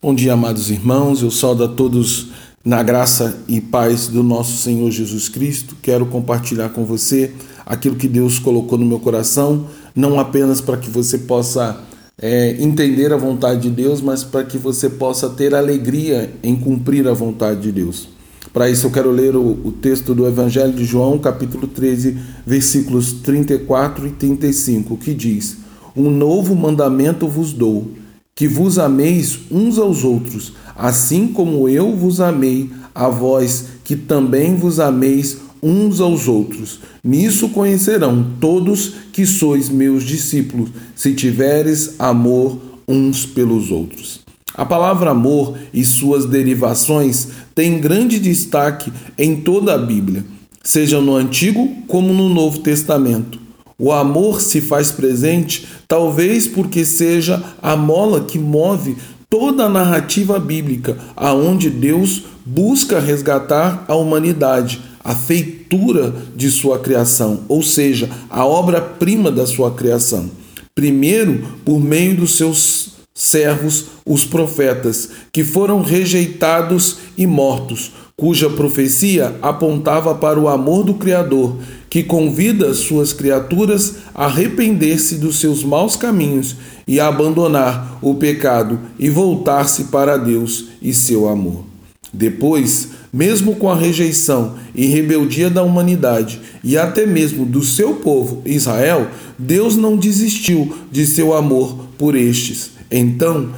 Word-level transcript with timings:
Bom 0.00 0.14
dia, 0.14 0.34
amados 0.34 0.70
irmãos. 0.70 1.22
Eu 1.22 1.30
saúdo 1.32 1.64
a 1.64 1.68
todos 1.68 2.28
na 2.64 2.84
graça 2.84 3.40
e 3.48 3.60
paz 3.60 4.06
do 4.06 4.22
nosso 4.22 4.56
Senhor 4.56 4.88
Jesus 4.92 5.28
Cristo. 5.28 5.74
Quero 5.82 6.06
compartilhar 6.06 6.68
com 6.68 6.84
você 6.84 7.32
aquilo 7.66 7.96
que 7.96 8.06
Deus 8.06 8.38
colocou 8.38 8.78
no 8.78 8.86
meu 8.86 9.00
coração, 9.00 9.66
não 9.96 10.20
apenas 10.20 10.60
para 10.60 10.76
que 10.76 10.88
você 10.88 11.18
possa 11.18 11.80
é, 12.16 12.62
entender 12.62 13.12
a 13.12 13.16
vontade 13.16 13.62
de 13.62 13.70
Deus, 13.70 14.00
mas 14.00 14.22
para 14.22 14.44
que 14.44 14.56
você 14.56 14.88
possa 14.88 15.30
ter 15.30 15.52
alegria 15.52 16.32
em 16.44 16.54
cumprir 16.54 17.08
a 17.08 17.12
vontade 17.12 17.62
de 17.62 17.72
Deus. 17.72 18.08
Para 18.52 18.70
isso, 18.70 18.86
eu 18.86 18.92
quero 18.92 19.10
ler 19.10 19.34
o, 19.34 19.58
o 19.64 19.72
texto 19.72 20.14
do 20.14 20.28
Evangelho 20.28 20.74
de 20.74 20.84
João, 20.84 21.18
capítulo 21.18 21.66
13, 21.66 22.16
versículos 22.46 23.14
34 23.14 24.06
e 24.06 24.10
35, 24.10 24.96
que 24.96 25.12
diz: 25.12 25.56
Um 25.96 26.08
novo 26.08 26.54
mandamento 26.54 27.26
vos 27.26 27.52
dou 27.52 27.90
que 28.38 28.46
vos 28.46 28.78
ameis 28.78 29.36
uns 29.50 29.80
aos 29.80 30.04
outros, 30.04 30.52
assim 30.76 31.26
como 31.26 31.68
eu 31.68 31.96
vos 31.96 32.20
amei 32.20 32.70
a 32.94 33.08
vós, 33.08 33.64
que 33.82 33.96
também 33.96 34.54
vos 34.54 34.78
ameis 34.78 35.38
uns 35.60 36.00
aos 36.00 36.28
outros. 36.28 36.78
Nisso 37.02 37.48
conhecerão 37.48 38.24
todos 38.40 38.92
que 39.12 39.26
sois 39.26 39.68
meus 39.68 40.04
discípulos, 40.04 40.70
se 40.94 41.14
tiveres 41.14 41.96
amor 41.98 42.60
uns 42.86 43.26
pelos 43.26 43.72
outros. 43.72 44.20
A 44.54 44.64
palavra 44.64 45.10
amor 45.10 45.58
e 45.74 45.84
suas 45.84 46.24
derivações 46.24 47.30
têm 47.56 47.80
grande 47.80 48.20
destaque 48.20 48.92
em 49.18 49.34
toda 49.40 49.74
a 49.74 49.78
Bíblia, 49.78 50.24
seja 50.62 51.00
no 51.00 51.16
Antigo 51.16 51.68
como 51.88 52.14
no 52.14 52.28
Novo 52.28 52.60
Testamento. 52.60 53.47
O 53.80 53.92
amor 53.92 54.40
se 54.40 54.60
faz 54.60 54.90
presente, 54.90 55.68
talvez 55.86 56.48
porque 56.48 56.84
seja 56.84 57.40
a 57.62 57.76
mola 57.76 58.24
que 58.24 58.36
move 58.36 58.96
toda 59.30 59.66
a 59.66 59.68
narrativa 59.68 60.38
bíblica, 60.40 60.98
aonde 61.14 61.70
Deus 61.70 62.24
busca 62.44 62.98
resgatar 62.98 63.84
a 63.86 63.94
humanidade, 63.94 64.80
a 65.04 65.14
feitura 65.14 66.12
de 66.34 66.50
sua 66.50 66.80
criação, 66.80 67.44
ou 67.48 67.62
seja, 67.62 68.10
a 68.28 68.44
obra-prima 68.44 69.30
da 69.30 69.46
sua 69.46 69.70
criação. 69.70 70.28
Primeiro, 70.74 71.46
por 71.64 71.78
meio 71.78 72.16
dos 72.16 72.36
seus 72.36 72.97
servos, 73.18 73.86
os 74.06 74.24
profetas, 74.24 75.08
que 75.32 75.42
foram 75.42 75.82
rejeitados 75.82 76.98
e 77.16 77.26
mortos, 77.26 77.90
cuja 78.16 78.48
profecia 78.48 79.34
apontava 79.42 80.14
para 80.14 80.38
o 80.38 80.46
amor 80.48 80.84
do 80.84 80.94
Criador, 80.94 81.56
que 81.90 82.04
convida 82.04 82.72
suas 82.74 83.12
criaturas 83.12 83.96
a 84.14 84.26
arrepender-se 84.26 85.16
dos 85.16 85.40
seus 85.40 85.64
maus 85.64 85.96
caminhos 85.96 86.54
e 86.86 87.00
a 87.00 87.08
abandonar 87.08 87.98
o 88.00 88.14
pecado 88.14 88.78
e 88.96 89.10
voltar-se 89.10 89.86
para 89.86 90.16
Deus 90.16 90.66
e 90.80 90.94
seu 90.94 91.28
amor. 91.28 91.64
Depois, 92.12 92.90
mesmo 93.12 93.56
com 93.56 93.68
a 93.68 93.74
rejeição 93.74 94.54
e 94.72 94.86
rebeldia 94.86 95.50
da 95.50 95.64
humanidade 95.64 96.40
e 96.62 96.78
até 96.78 97.04
mesmo 97.04 97.44
do 97.44 97.64
seu 97.64 97.96
povo 97.96 98.42
Israel, 98.46 99.08
Deus 99.36 99.74
não 99.74 99.96
desistiu 99.96 100.72
de 100.92 101.04
seu 101.04 101.34
amor 101.34 101.76
por 101.98 102.14
estes. 102.14 102.77
Então, 102.90 103.50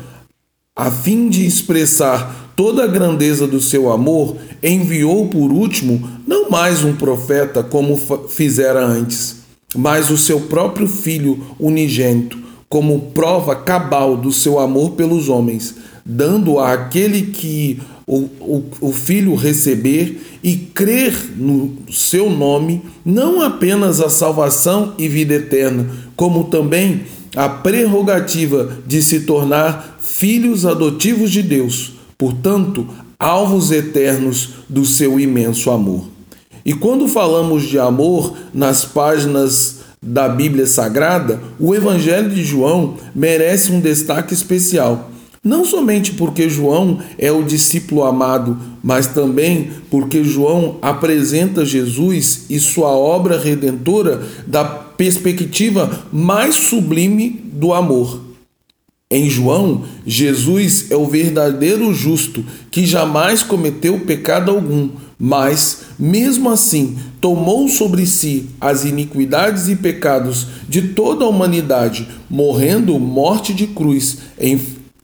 a 0.75 0.91
fim 0.91 1.29
de 1.29 1.45
expressar 1.45 2.53
toda 2.57 2.85
a 2.85 2.87
grandeza 2.87 3.47
do 3.47 3.61
seu 3.61 3.91
amor, 3.91 4.37
enviou 4.63 5.29
por 5.29 5.51
último 5.51 6.07
não 6.27 6.51
mais 6.51 6.85
um 6.85 6.95
profeta 6.95 7.63
como 7.63 7.99
fizera 8.29 8.85
antes, 8.85 9.37
mas 9.75 10.11
o 10.11 10.19
seu 10.19 10.43
próprio 10.43 10.87
Filho 10.87 11.43
unigênito, 11.59 12.39
como 12.69 13.13
prova 13.15 13.57
cabal 13.57 14.17
do 14.17 14.31
seu 14.31 14.59
amor 14.59 14.91
pelos 14.91 15.29
homens, 15.29 15.75
dando 16.05 16.59
a 16.59 16.73
aquele 16.73 17.23
que 17.23 17.81
o, 18.07 18.29
o, 18.41 18.65
o 18.81 18.93
Filho 18.93 19.35
receber 19.35 20.21
e 20.43 20.57
crer 20.57 21.15
no 21.37 21.79
seu 21.91 22.29
nome, 22.29 22.83
não 23.05 23.41
apenas 23.41 24.01
a 24.01 24.11
salvação 24.11 24.95
e 24.99 25.09
vida 25.09 25.35
eterna, 25.35 25.89
como 26.15 26.45
também 26.45 27.03
a 27.37 27.49
prerrogativa 27.49 28.79
de 28.87 29.03
se 29.03 29.21
tornar 29.21 29.99
filhos 30.01 30.67
adotivos 30.67 31.31
de 31.31 31.43
Deus 31.43 32.01
portanto, 32.21 32.87
alvos 33.19 33.71
eternos 33.71 34.51
do 34.69 34.85
seu 34.85 35.19
imenso 35.19 35.71
amor. 35.71 36.05
E 36.67 36.75
quando 36.75 37.09
falamos 37.09 37.63
de 37.63 37.79
amor 37.79 38.37
nas 38.53 38.85
páginas 38.85 39.77
da 40.03 40.29
Bíblia 40.29 40.67
Sagrada, 40.67 41.41
o 41.59 41.75
Evangelho 41.75 42.29
de 42.29 42.45
João 42.45 42.97
merece 43.15 43.73
um 43.73 43.81
destaque 43.81 44.35
especial. 44.35 45.11
Não 45.43 45.65
somente 45.65 46.13
porque 46.13 46.51
João 46.51 46.99
é 47.19 47.33
o 47.33 47.43
discípulo 47.43 48.05
amado, 48.05 48.59
mas 48.83 49.07
também 49.07 49.71
porque 49.91 50.23
João 50.23 50.77
apresenta 50.83 51.65
Jesus 51.65 52.45
e 52.51 52.61
sua 52.61 52.91
obra 52.91 53.39
redentora 53.39 54.23
da 54.47 54.90
perspectiva 55.01 56.05
mais 56.13 56.57
sublime 56.57 57.31
do 57.55 57.73
amor. 57.73 58.21
Em 59.11 59.31
João, 59.31 59.85
Jesus 60.05 60.91
é 60.91 60.95
o 60.95 61.07
verdadeiro 61.07 61.95
justo 61.95 62.45
que 62.71 62.85
jamais 62.85 63.43
cometeu 63.43 64.01
pecado 64.01 64.51
algum, 64.51 64.91
mas, 65.19 65.85
mesmo 65.99 66.51
assim, 66.51 66.99
tomou 67.19 67.67
sobre 67.67 68.05
si 68.05 68.51
as 68.61 68.85
iniquidades 68.85 69.69
e 69.69 69.77
pecados 69.77 70.49
de 70.69 70.89
toda 70.89 71.25
a 71.25 71.29
humanidade, 71.29 72.07
morrendo 72.29 72.99
morte 72.99 73.55
de 73.55 73.69
cruz 73.69 74.19
em, 74.39 74.61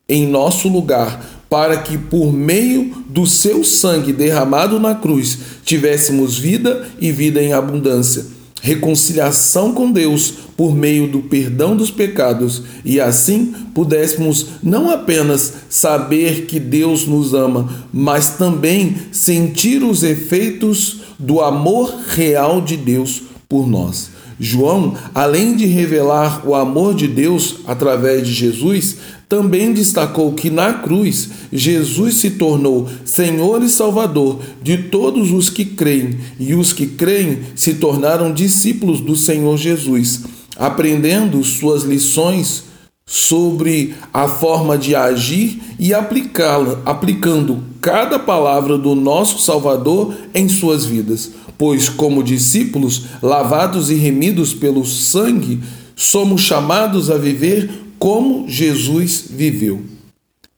em 0.07 0.27
nosso 0.27 0.69
lugar, 0.69 1.25
para 1.49 1.78
que, 1.78 1.97
por 1.97 2.31
meio 2.34 3.03
do 3.09 3.27
seu 3.27 3.65
sangue 3.65 4.13
derramado 4.13 4.78
na 4.78 4.95
cruz, 4.95 5.39
tivéssemos 5.65 6.39
vida 6.39 6.87
e 7.01 7.11
vida 7.11 7.43
em 7.43 7.55
abundância 7.55 8.35
reconciliação 8.66 9.72
com 9.72 9.93
Deus 9.93 10.34
por 10.56 10.75
meio 10.75 11.06
do 11.06 11.21
perdão 11.21 11.77
dos 11.77 11.88
pecados 11.88 12.65
e 12.84 13.00
assim 13.00 13.54
pudéssemos 13.72 14.47
não 14.60 14.91
apenas 14.91 15.53
saber 15.71 16.47
que 16.47 16.59
Deus 16.59 17.06
nos 17.06 17.32
ama, 17.32 17.87
mas 17.93 18.31
também 18.31 18.97
sentir 19.12 19.84
os 19.84 20.03
efeitos 20.03 21.03
do 21.16 21.41
amor 21.41 21.94
real 22.09 22.60
de 22.60 22.77
Deus 22.77 23.22
por 23.49 23.69
nós. 23.69 24.10
João, 24.38 24.94
além 25.14 25.56
de 25.56 25.66
revelar 25.66 26.47
o 26.47 26.54
amor 26.54 26.94
de 26.94 27.08
Deus 27.08 27.56
através 27.66 28.26
de 28.26 28.32
Jesus, 28.32 28.97
também 29.28 29.72
destacou 29.72 30.32
que 30.32 30.50
na 30.50 30.74
cruz 30.74 31.30
Jesus 31.52 32.16
se 32.16 32.30
tornou 32.32 32.88
Senhor 33.04 33.62
e 33.62 33.69
Salvador 33.69 34.41
de 34.62 34.78
todos 34.84 35.32
os 35.32 35.50
que 35.50 35.64
creem, 35.64 36.19
e 36.38 36.54
os 36.54 36.72
que 36.72 36.86
creem 36.86 37.41
se 37.56 37.74
tornaram 37.74 38.32
discípulos 38.32 39.00
do 39.00 39.16
Senhor 39.16 39.56
Jesus, 39.56 40.22
aprendendo 40.56 41.42
suas 41.42 41.82
lições 41.82 42.64
sobre 43.08 43.94
a 44.12 44.26
forma 44.28 44.76
de 44.76 44.94
agir 44.94 45.60
e 45.78 45.94
aplicá-la, 45.94 46.80
aplicando 46.84 47.62
cada 47.80 48.18
palavra 48.18 48.76
do 48.76 48.97
nosso 48.97 49.38
Salvador 49.38 50.12
em 50.34 50.48
suas 50.48 50.84
vidas. 50.84 51.30
Pois, 51.59 51.89
como 51.89 52.22
discípulos 52.22 53.05
lavados 53.22 53.91
e 53.91 53.94
remidos 53.94 54.53
pelo 54.53 54.84
sangue, 54.84 55.61
somos 55.94 56.43
chamados 56.43 57.11
a 57.11 57.17
viver 57.17 57.71
como 57.99 58.49
Jesus 58.49 59.25
viveu. 59.31 59.83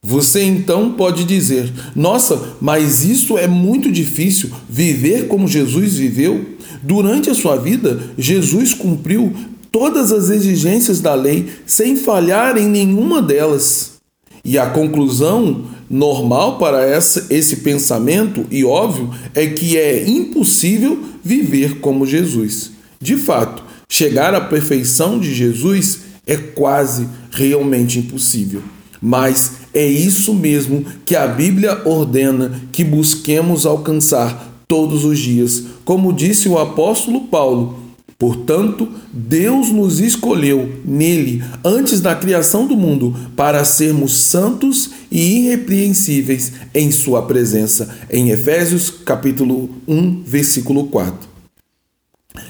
Você 0.02 0.42
então 0.42 0.92
pode 0.92 1.24
dizer: 1.24 1.72
Nossa, 1.94 2.56
mas 2.60 3.04
isso 3.04 3.36
é 3.36 3.46
muito 3.46 3.90
difícil, 3.90 4.50
viver 4.68 5.26
como 5.28 5.48
Jesus 5.48 5.94
viveu? 5.94 6.46
Durante 6.82 7.30
a 7.30 7.34
sua 7.34 7.56
vida, 7.56 8.00
Jesus 8.16 8.72
cumpriu 8.72 9.32
todas 9.72 10.12
as 10.12 10.30
exigências 10.30 11.00
da 11.00 11.14
lei 11.14 11.48
sem 11.66 11.96
falhar 11.96 12.56
em 12.56 12.68
nenhuma 12.68 13.20
delas. 13.20 13.97
E 14.48 14.56
a 14.56 14.70
conclusão 14.70 15.66
normal 15.90 16.56
para 16.56 16.82
essa, 16.82 17.26
esse 17.28 17.56
pensamento, 17.56 18.46
e 18.50 18.64
óbvio, 18.64 19.10
é 19.34 19.46
que 19.46 19.76
é 19.76 20.08
impossível 20.08 21.04
viver 21.22 21.80
como 21.80 22.06
Jesus. 22.06 22.70
De 22.98 23.16
fato, 23.16 23.62
chegar 23.90 24.34
à 24.34 24.40
perfeição 24.40 25.18
de 25.18 25.34
Jesus 25.34 25.98
é 26.26 26.38
quase 26.38 27.06
realmente 27.30 27.98
impossível. 27.98 28.62
Mas 29.02 29.52
é 29.74 29.86
isso 29.86 30.32
mesmo 30.32 30.82
que 31.04 31.14
a 31.14 31.26
Bíblia 31.26 31.82
ordena 31.84 32.58
que 32.72 32.82
busquemos 32.82 33.66
alcançar 33.66 34.64
todos 34.66 35.04
os 35.04 35.18
dias, 35.18 35.62
como 35.84 36.10
disse 36.10 36.48
o 36.48 36.56
apóstolo 36.56 37.26
Paulo. 37.26 37.87
Portanto, 38.20 38.88
Deus 39.12 39.70
nos 39.70 40.00
escolheu 40.00 40.80
nele 40.84 41.40
antes 41.64 42.00
da 42.00 42.16
criação 42.16 42.66
do 42.66 42.76
mundo 42.76 43.14
para 43.36 43.64
sermos 43.64 44.12
santos 44.12 44.90
e 45.08 45.38
irrepreensíveis 45.38 46.52
em 46.74 46.90
sua 46.90 47.22
presença. 47.22 47.96
Em 48.10 48.30
Efésios 48.30 48.90
capítulo 48.90 49.70
1, 49.86 50.24
versículo 50.24 50.88
4. 50.88 51.28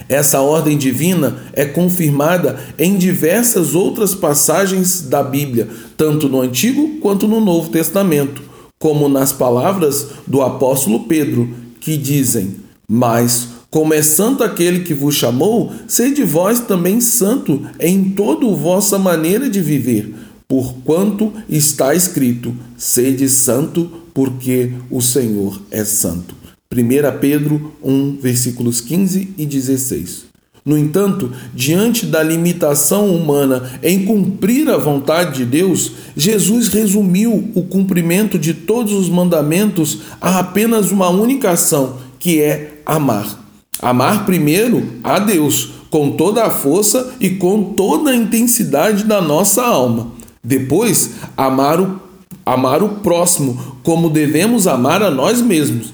Essa 0.08 0.40
ordem 0.40 0.78
divina 0.78 1.36
é 1.52 1.66
confirmada 1.66 2.58
em 2.78 2.96
diversas 2.96 3.74
outras 3.74 4.14
passagens 4.14 5.02
da 5.02 5.22
Bíblia, 5.22 5.68
tanto 5.98 6.30
no 6.30 6.40
Antigo 6.40 6.98
quanto 7.00 7.28
no 7.28 7.40
Novo 7.40 7.68
Testamento, 7.68 8.40
como 8.78 9.06
nas 9.06 9.34
palavras 9.34 10.06
do 10.26 10.40
apóstolo 10.40 11.00
Pedro, 11.00 11.50
que 11.78 11.98
dizem: 11.98 12.56
Mas, 12.88 13.47
como 13.70 13.92
é 13.92 14.02
santo 14.02 14.42
aquele 14.42 14.80
que 14.80 14.94
vos 14.94 15.14
chamou, 15.14 15.72
sede 15.86 16.24
vós 16.24 16.60
também 16.60 17.00
santo 17.00 17.66
em 17.78 18.04
toda 18.10 18.46
a 18.46 18.54
vossa 18.54 18.98
maneira 18.98 19.48
de 19.48 19.60
viver, 19.60 20.14
porquanto 20.48 21.32
está 21.48 21.94
escrito: 21.94 22.54
Sede 22.78 23.28
santo, 23.28 23.90
porque 24.14 24.72
o 24.90 25.02
Senhor 25.02 25.60
é 25.70 25.84
santo. 25.84 26.34
1 26.74 27.18
Pedro 27.20 27.72
1, 27.82 28.18
versículos 28.20 28.80
15 28.80 29.34
e 29.36 29.46
16. 29.46 30.28
No 30.64 30.76
entanto, 30.76 31.32
diante 31.54 32.04
da 32.04 32.22
limitação 32.22 33.14
humana 33.14 33.78
em 33.82 34.04
cumprir 34.04 34.68
a 34.68 34.76
vontade 34.76 35.38
de 35.38 35.44
Deus, 35.46 35.92
Jesus 36.14 36.68
resumiu 36.68 37.50
o 37.54 37.62
cumprimento 37.62 38.38
de 38.38 38.52
todos 38.52 38.92
os 38.92 39.08
mandamentos 39.08 40.00
a 40.20 40.40
apenas 40.40 40.90
uma 40.90 41.08
única 41.08 41.50
ação, 41.52 41.96
que 42.18 42.40
é 42.40 42.82
amar. 42.84 43.47
Amar 43.80 44.26
primeiro 44.26 44.94
a 45.04 45.18
Deus, 45.18 45.70
com 45.90 46.12
toda 46.12 46.44
a 46.44 46.50
força 46.50 47.14
e 47.20 47.30
com 47.30 47.62
toda 47.74 48.10
a 48.10 48.16
intensidade 48.16 49.04
da 49.04 49.20
nossa 49.20 49.62
alma. 49.62 50.08
Depois, 50.42 51.12
amar 51.36 51.80
o, 51.80 52.00
amar 52.44 52.82
o 52.82 52.88
próximo, 53.00 53.76
como 53.82 54.10
devemos 54.10 54.66
amar 54.66 55.02
a 55.02 55.10
nós 55.10 55.40
mesmos. 55.40 55.92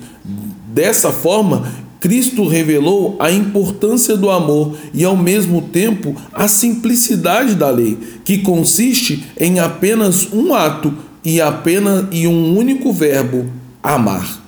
Dessa 0.69 1.13
forma, 1.13 1.71
Cristo 2.01 2.47
revelou 2.47 3.17
a 3.19 3.31
importância 3.31 4.17
do 4.17 4.31
amor 4.31 4.77
e, 4.93 5.05
ao 5.05 5.17
mesmo 5.17 5.63
tempo, 5.63 6.15
a 6.33 6.49
simplicidade 6.49 7.55
da 7.55 7.71
lei, 7.71 7.99
que 8.25 8.39
consiste 8.39 9.25
em 9.39 9.59
apenas 9.59 10.29
um 10.33 10.53
ato 10.53 10.93
e 11.25 11.41
apenas 11.41 12.07
e 12.11 12.27
um 12.27 12.59
único 12.59 12.93
verbo: 12.93 13.47
amar. 13.83 14.44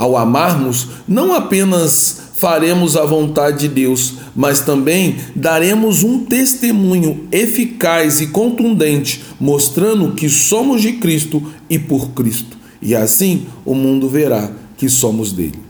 Ao 0.00 0.16
amarmos, 0.16 0.88
não 1.06 1.34
apenas 1.34 2.30
faremos 2.32 2.96
a 2.96 3.04
vontade 3.04 3.58
de 3.58 3.68
Deus, 3.68 4.14
mas 4.34 4.60
também 4.60 5.16
daremos 5.36 6.02
um 6.02 6.24
testemunho 6.24 7.28
eficaz 7.30 8.18
e 8.18 8.28
contundente, 8.28 9.22
mostrando 9.38 10.12
que 10.12 10.26
somos 10.30 10.80
de 10.80 10.94
Cristo 10.94 11.42
e 11.68 11.78
por 11.78 12.12
Cristo. 12.12 12.56
E 12.80 12.94
assim 12.94 13.44
o 13.62 13.74
mundo 13.74 14.08
verá 14.08 14.50
que 14.78 14.88
somos 14.88 15.32
dele. 15.32 15.60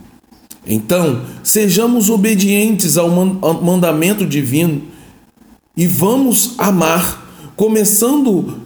Então, 0.65 1.23
sejamos 1.43 2.09
obedientes 2.09 2.97
ao 2.97 3.09
mandamento 3.11 4.25
divino 4.25 4.83
e 5.77 5.89
vamos 5.89 6.55
amar, 6.57 7.53
começando 7.57 8.61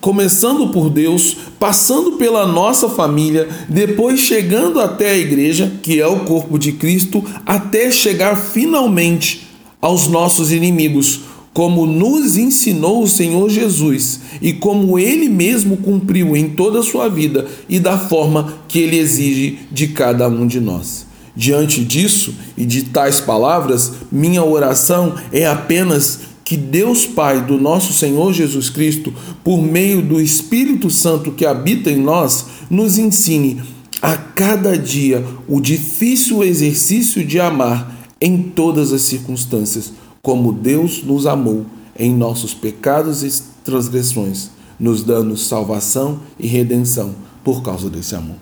começando 0.00 0.68
por 0.68 0.88
Deus, 0.88 1.36
passando 1.58 2.12
pela 2.12 2.46
nossa 2.46 2.88
família, 2.88 3.48
depois 3.68 4.20
chegando 4.20 4.80
até 4.80 5.10
a 5.10 5.18
igreja, 5.18 5.72
que 5.82 6.00
é 6.00 6.06
o 6.06 6.20
corpo 6.20 6.58
de 6.58 6.72
Cristo, 6.72 7.24
até 7.44 7.90
chegar 7.90 8.36
finalmente 8.36 9.48
aos 9.80 10.06
nossos 10.06 10.50
inimigos, 10.52 11.20
como 11.52 11.84
nos 11.84 12.36
ensinou 12.36 13.02
o 13.02 13.08
Senhor 13.08 13.50
Jesus 13.50 14.20
e 14.40 14.52
como 14.52 14.98
ele 14.98 15.28
mesmo 15.28 15.76
cumpriu 15.76 16.36
em 16.36 16.50
toda 16.50 16.78
a 16.78 16.82
sua 16.82 17.08
vida 17.08 17.46
e 17.68 17.80
da 17.80 17.98
forma 17.98 18.54
que 18.68 18.78
ele 18.78 18.96
exige 18.96 19.58
de 19.70 19.88
cada 19.88 20.28
um 20.28 20.46
de 20.46 20.60
nós. 20.60 21.06
Diante 21.34 21.84
disso 21.84 22.34
e 22.56 22.64
de 22.64 22.84
tais 22.84 23.20
palavras, 23.20 23.92
minha 24.10 24.44
oração 24.44 25.14
é 25.32 25.46
apenas 25.46 26.20
que 26.50 26.56
Deus 26.56 27.06
Pai 27.06 27.46
do 27.46 27.60
nosso 27.60 27.92
Senhor 27.92 28.32
Jesus 28.32 28.68
Cristo, 28.68 29.14
por 29.44 29.62
meio 29.62 30.02
do 30.02 30.20
Espírito 30.20 30.90
Santo 30.90 31.30
que 31.30 31.46
habita 31.46 31.92
em 31.92 31.96
nós, 31.96 32.44
nos 32.68 32.98
ensine 32.98 33.62
a 34.02 34.16
cada 34.16 34.76
dia 34.76 35.24
o 35.46 35.60
difícil 35.60 36.42
exercício 36.42 37.24
de 37.24 37.38
amar 37.38 37.96
em 38.20 38.42
todas 38.42 38.92
as 38.92 39.02
circunstâncias, 39.02 39.92
como 40.20 40.52
Deus 40.52 41.04
nos 41.04 41.24
amou 41.24 41.66
em 41.96 42.12
nossos 42.12 42.52
pecados 42.52 43.22
e 43.22 43.42
transgressões, 43.62 44.50
nos 44.76 45.04
dando 45.04 45.36
salvação 45.36 46.18
e 46.36 46.48
redenção 46.48 47.14
por 47.44 47.62
causa 47.62 47.88
desse 47.88 48.16
amor. 48.16 48.38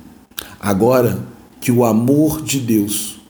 Agora 0.58 1.18
que 1.60 1.70
o 1.70 1.84
amor 1.84 2.40
de 2.40 2.58
Deus, 2.58 3.20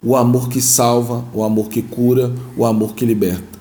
o 0.00 0.14
amor 0.14 0.48
que 0.48 0.60
salva, 0.62 1.24
o 1.34 1.42
amor 1.42 1.68
que 1.68 1.82
cura, 1.82 2.32
o 2.56 2.64
amor 2.64 2.94
que 2.94 3.04
liberta, 3.04 3.57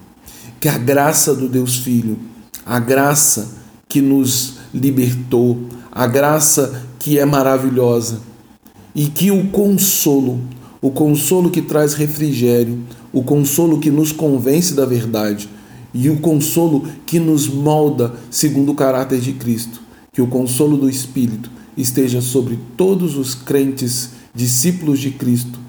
que 0.59 0.68
a 0.68 0.77
graça 0.77 1.33
do 1.33 1.48
Deus 1.48 1.77
Filho, 1.77 2.18
a 2.65 2.80
graça 2.80 3.50
que 3.88 4.01
nos 4.01 4.56
libertou, 4.74 5.57
a 5.92 6.06
graça 6.07 6.83
que 7.00 7.18
é 7.18 7.25
maravilhosa 7.25 8.19
e 8.94 9.07
que 9.07 9.31
o 9.31 9.48
consolo, 9.50 10.42
o 10.81 10.92
consolo 10.92 11.50
que 11.50 11.62
traz 11.62 11.94
refrigério, 11.94 12.80
o 13.13 13.24
consolo 13.24 13.80
que 13.80 13.89
nos 13.89 14.12
convence 14.12 14.74
da 14.74 14.86
verdade 14.86 15.50
e 15.94 16.09
o 16.09 16.19
consolo 16.19 16.88
que 17.06 17.19
nos 17.19 17.48
molda 17.48 18.13
segundo 18.30 18.71
o 18.71 18.75
caráter 18.75 19.19
de 19.19 19.33
Cristo, 19.33 19.81
que 20.12 20.21
o 20.21 20.27
consolo 20.27 20.77
do 20.77 20.89
Espírito 20.89 21.50
esteja 21.77 22.21
sobre 22.21 22.59
todos 22.75 23.15
os 23.15 23.36
crentes, 23.36 24.12
discípulos 24.33 25.00
de 25.00 25.12
Cristo, 25.12 25.59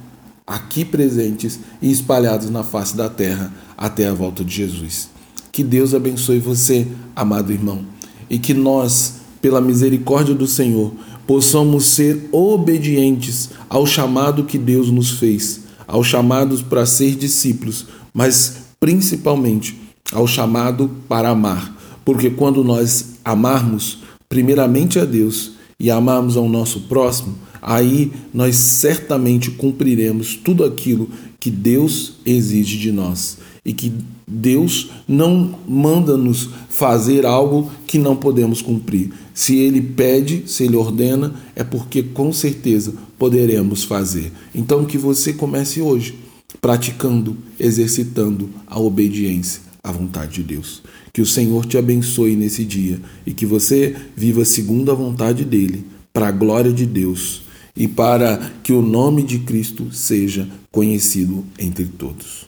aqui 0.48 0.82
presentes 0.82 1.60
e 1.82 1.90
espalhados 1.90 2.48
na 2.48 2.64
face 2.64 2.96
da 2.96 3.10
terra 3.10 3.52
até 3.76 4.08
a 4.08 4.14
volta 4.14 4.42
de 4.42 4.54
Jesus. 4.54 5.10
Que 5.52 5.62
Deus 5.62 5.92
abençoe 5.92 6.38
você, 6.38 6.86
amado 7.14 7.52
irmão, 7.52 7.84
e 8.30 8.38
que 8.38 8.54
nós, 8.54 9.16
pela 9.42 9.60
misericórdia 9.60 10.34
do 10.34 10.46
Senhor, 10.46 10.92
possamos 11.26 11.84
ser 11.84 12.30
obedientes 12.32 13.50
ao 13.68 13.86
chamado 13.86 14.44
que 14.44 14.56
Deus 14.56 14.90
nos 14.90 15.10
fez, 15.10 15.60
ao 15.86 16.02
chamado 16.02 16.58
para 16.64 16.86
ser 16.86 17.14
discípulos, 17.14 17.86
mas 18.14 18.56
principalmente 18.80 19.78
ao 20.12 20.26
chamado 20.26 20.90
para 21.06 21.28
amar, 21.28 21.76
porque 22.04 22.30
quando 22.30 22.64
nós 22.64 23.16
amarmos 23.22 23.98
primeiramente 24.28 24.98
a 24.98 25.04
Deus 25.04 25.52
e 25.78 25.90
amarmos 25.90 26.36
ao 26.36 26.48
nosso 26.48 26.80
próximo, 26.82 27.36
aí 27.60 28.12
nós 28.32 28.56
certamente 28.56 29.50
cumpriremos 29.50 30.34
tudo 30.36 30.64
aquilo 30.64 31.08
que 31.40 31.50
Deus 31.50 32.14
exige 32.26 32.78
de 32.78 32.90
nós 32.92 33.38
e 33.64 33.72
que 33.72 33.92
Deus 34.26 34.90
não 35.06 35.58
manda 35.66 36.16
nos 36.16 36.50
fazer 36.68 37.24
algo 37.24 37.70
que 37.86 37.98
não 37.98 38.16
podemos 38.16 38.60
cumprir. 38.60 39.12
Se 39.32 39.56
Ele 39.56 39.80
pede, 39.80 40.44
se 40.46 40.64
Ele 40.64 40.76
ordena, 40.76 41.34
é 41.54 41.62
porque 41.62 42.02
com 42.02 42.32
certeza 42.32 42.94
poderemos 43.18 43.84
fazer. 43.84 44.32
Então 44.54 44.84
que 44.84 44.98
você 44.98 45.32
comece 45.32 45.80
hoje 45.80 46.18
praticando, 46.60 47.36
exercitando 47.58 48.48
a 48.66 48.78
obediência 48.80 49.62
à 49.82 49.92
vontade 49.92 50.36
de 50.36 50.42
Deus. 50.42 50.82
Que 51.12 51.22
o 51.22 51.26
Senhor 51.26 51.64
te 51.64 51.78
abençoe 51.78 52.36
nesse 52.36 52.64
dia 52.64 53.00
e 53.26 53.32
que 53.32 53.46
você 53.46 53.94
viva 54.16 54.44
segundo 54.44 54.90
a 54.90 54.94
vontade 54.94 55.44
dele, 55.44 55.84
para 56.12 56.28
a 56.28 56.32
glória 56.32 56.72
de 56.72 56.84
Deus 56.84 57.42
e 57.78 57.86
para 57.86 58.52
que 58.62 58.72
o 58.72 58.82
nome 58.82 59.22
de 59.22 59.38
Cristo 59.38 59.92
seja 59.92 60.48
conhecido 60.70 61.44
entre 61.58 61.84
todos. 61.84 62.47